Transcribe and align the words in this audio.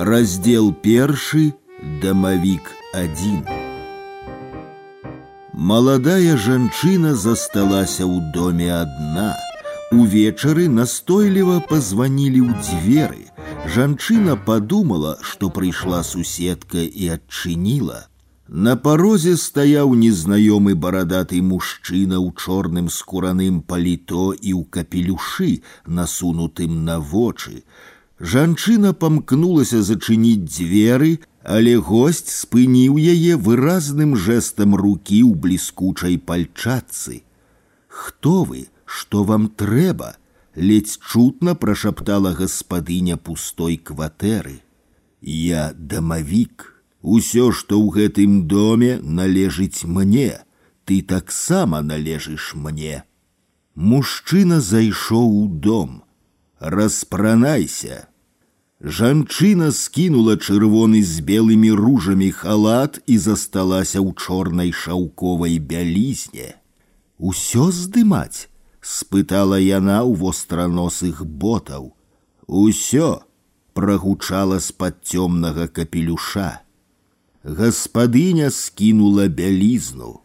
Раздел 0.00 0.72
першы 0.72 1.54
дамавік 2.02 2.72
1 2.92 3.46
Маладая 5.56 6.36
жанчына 6.36 7.14
засталася 7.16 8.04
ў 8.04 8.32
доме 8.34 8.68
адна. 8.76 9.32
Увечары 9.96 10.68
настойліва 10.68 11.62
пазванілі 11.70 12.42
ў 12.44 12.50
дзверы. 12.60 13.24
Жанчына 13.76 14.36
падумала, 14.36 15.16
што 15.22 15.48
прыйшла 15.48 16.02
суседка 16.04 16.84
і 16.84 17.08
адчыніла. 17.16 18.04
На 18.46 18.76
парозе 18.76 19.34
стаяў 19.40 19.96
незнаёмы 19.98 20.76
барадаты 20.78 21.40
мужчына 21.42 22.20
ў 22.22 22.30
чорным 22.36 22.92
скураным 22.92 23.58
паліто 23.62 24.36
і 24.38 24.54
ў 24.54 24.62
капелюшы, 24.70 25.64
насунутым 25.88 26.84
на 26.84 27.00
вочы. 27.00 27.64
Жанчына 28.20 28.92
памкнулася 28.92 29.82
зачыніць 29.82 30.48
дзверы, 30.48 31.18
але 31.44 31.76
гость 31.76 32.32
спыніў 32.32 32.96
яе 32.96 33.36
выразным 33.36 34.16
жэсtam 34.16 34.74
рукі 34.74 35.22
ў 35.22 35.32
бліскучай 35.36 36.16
пальчатцы. 36.18 37.22
Хто 37.88 38.44
вы, 38.44 38.68
што 38.84 39.24
вам 39.24 39.48
трэба? 39.48 40.16
ледзь 40.56 40.98
чутна 40.98 41.54
прашаптала 41.54 42.32
гаспадыня 42.32 43.16
пустой 43.16 43.76
кватэры. 43.76 44.62
Я 45.20 45.72
дамавік. 45.76 46.72
Усё, 47.02 47.52
што 47.52 47.78
ў 47.78 47.92
гэтым 47.94 48.48
доме 48.48 48.98
належыць 48.98 49.84
мне, 49.84 50.42
ты 50.84 51.02
таксама 51.02 51.82
належыш 51.82 52.54
мне. 52.54 53.04
Мужчына 53.74 54.60
зайшоў 54.60 55.28
у 55.44 55.46
дом. 55.46 56.02
Распранайся. 56.58 58.08
Жанчына 58.80 59.72
скінула 59.72 60.36
чырвоны 60.36 61.00
з 61.02 61.24
белымі 61.24 61.72
ружамі 61.72 62.28
халат 62.30 63.00
і 63.06 63.16
засталася 63.18 64.04
ў 64.04 64.12
чорнай 64.20 64.70
шаўковай 64.70 65.56
бялізне. 65.58 66.60
Усё 67.16 67.72
здымаць, 67.72 68.52
спытала 68.80 69.56
яна 69.56 70.04
ў 70.04 70.12
востраносых 70.20 71.24
ботаў. 71.24 71.96
Усё 72.46 73.24
прагучала 73.72 74.60
з-пад 74.60 75.00
цёмнага 75.02 75.72
капелюша. 75.72 76.60
Гаспадыня 77.42 78.50
скінула 78.50 79.28
бялізну. 79.28 80.20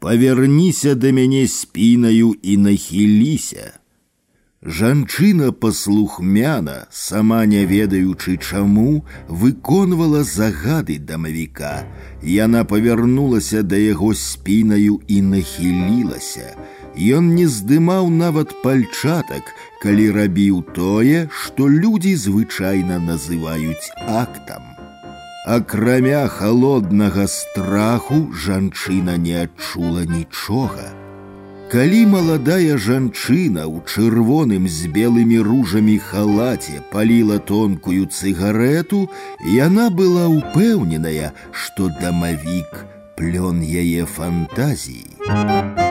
Паверніся 0.00 0.94
да 0.94 1.12
мяне 1.12 1.44
спінаю 1.48 2.32
і 2.42 2.56
нахіліся. 2.56 3.76
Жанчына 4.64 5.52
паслухмяна, 5.52 6.86
сама 6.90 7.46
не 7.46 7.64
ведаючы 7.64 8.36
чаму, 8.36 9.06
выконвала 9.26 10.20
загады 10.22 10.98
дамавіка. 10.98 11.88
Яна 12.22 12.64
павярнулася 12.64 13.62
да 13.62 13.80
яго 13.80 14.12
спінаю 14.14 15.00
і 15.08 15.22
нахілілася. 15.22 16.60
Ён 16.92 17.32
не 17.32 17.48
здымаў 17.48 18.12
нават 18.12 18.52
пальчатак, 18.62 19.48
калі 19.80 20.10
рабіў 20.12 20.60
тое, 20.76 21.32
што 21.32 21.64
людзі 21.64 22.16
звычайна 22.16 23.00
называюць 23.00 23.88
актам. 24.04 24.76
Акрамя 25.48 26.28
холоднага 26.28 27.24
страху 27.32 28.28
жанчына 28.36 29.16
не 29.16 29.40
адчула 29.48 30.04
нічога. 30.04 30.93
Калі 31.70 31.98
маладая 32.10 32.74
жанчына 32.82 33.62
ў 33.62 33.78
чырвоным 33.86 34.66
з 34.66 34.90
белымі 34.90 35.38
ружамі 35.46 35.94
халаце 36.02 36.82
паліла 36.90 37.38
тонкую 37.38 38.10
цыгарету, 38.10 39.06
яна 39.46 39.86
была 39.94 40.26
ўпэўненая, 40.34 41.30
што 41.54 41.86
дамавік 42.02 42.82
плён 43.14 43.62
яе 43.62 44.02
фантазіі. 44.18 45.83